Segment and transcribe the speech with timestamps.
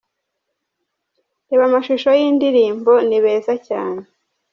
[1.47, 4.05] Reba amashusho y'indirimbo 'Ni beza cyane'.